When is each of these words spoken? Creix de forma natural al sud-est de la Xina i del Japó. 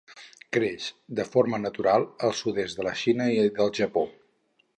Creix 0.55 0.87
de 1.19 1.25
forma 1.35 1.59
natural 1.65 2.07
al 2.29 2.35
sud-est 2.41 2.81
de 2.81 2.87
la 2.89 2.95
Xina 3.03 3.33
i 3.37 3.45
del 3.61 3.73
Japó. 3.83 4.09